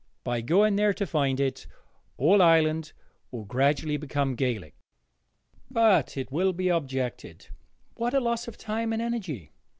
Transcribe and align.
By 0.23 0.41
going 0.41 0.77
there 0.77 0.95
to 0.95 1.05
find 1.05 1.39
it 1.39 1.67
all 2.17 2.41
Ireland 2.41 2.91
will 3.29 3.45
gradually 3.45 3.97
become 3.97 4.33
Gaelic. 4.33 4.73
But, 5.69 6.17
it 6.17 6.31
will 6.31 6.53
be 6.53 6.69
objected, 6.69 7.49
what 7.93 8.15
a 8.15 8.19
loss 8.19 8.47
of 8.47 8.57
time 8.57 8.93
and 8.93 9.01
energy! 9.03 9.51